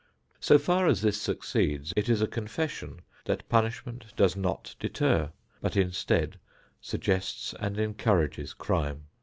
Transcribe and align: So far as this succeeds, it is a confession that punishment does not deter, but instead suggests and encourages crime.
So 0.39 0.57
far 0.57 0.87
as 0.87 1.03
this 1.03 1.21
succeeds, 1.21 1.93
it 1.95 2.09
is 2.09 2.23
a 2.23 2.27
confession 2.27 3.01
that 3.25 3.47
punishment 3.49 4.15
does 4.15 4.35
not 4.35 4.75
deter, 4.79 5.31
but 5.61 5.77
instead 5.77 6.39
suggests 6.81 7.53
and 7.59 7.77
encourages 7.77 8.55
crime. 8.55 9.05